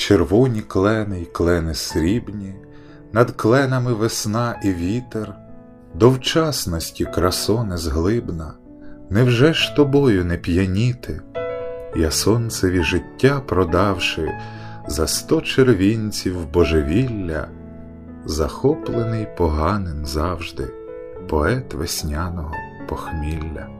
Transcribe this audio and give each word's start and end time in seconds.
червоні 0.00 0.60
клени 0.60 1.20
й 1.20 1.24
клени 1.24 1.74
срібні, 1.74 2.54
над 3.12 3.30
кленами 3.30 3.92
весна 3.92 4.60
і 4.64 4.72
вітер, 4.72 5.34
до 5.94 6.10
вчасності 6.10 7.04
красо 7.04 7.64
незглибна, 7.64 8.54
невже 9.10 9.54
ж 9.54 9.76
тобою 9.76 10.24
не 10.24 10.36
п'яніти? 10.36 11.20
Я 11.96 12.10
сонцеві 12.10 12.82
життя 12.82 13.40
продавши 13.40 14.32
за 14.88 15.06
сто 15.06 15.40
червінців 15.40 16.46
божевілля, 16.46 17.48
захоплений 18.24 19.26
поганим 19.36 20.06
завжди, 20.06 20.68
поет 21.28 21.74
весняного 21.74 22.54
похмілля. 22.88 23.79